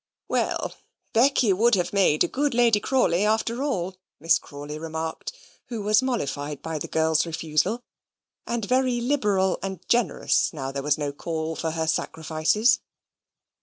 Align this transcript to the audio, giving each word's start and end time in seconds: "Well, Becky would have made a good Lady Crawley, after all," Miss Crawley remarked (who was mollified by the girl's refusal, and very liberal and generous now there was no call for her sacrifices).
"Well, 0.27 0.73
Becky 1.13 1.53
would 1.53 1.75
have 1.75 1.93
made 1.93 2.23
a 2.23 2.27
good 2.27 2.55
Lady 2.55 2.79
Crawley, 2.79 3.23
after 3.23 3.61
all," 3.61 3.97
Miss 4.19 4.39
Crawley 4.39 4.79
remarked 4.79 5.31
(who 5.67 5.83
was 5.83 6.01
mollified 6.01 6.63
by 6.63 6.79
the 6.79 6.87
girl's 6.87 7.23
refusal, 7.27 7.83
and 8.47 8.65
very 8.65 8.99
liberal 8.99 9.59
and 9.61 9.79
generous 9.87 10.51
now 10.53 10.71
there 10.71 10.81
was 10.81 10.97
no 10.97 11.11
call 11.13 11.55
for 11.55 11.69
her 11.69 11.85
sacrifices). 11.85 12.79